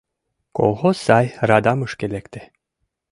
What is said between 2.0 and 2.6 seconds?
лекте.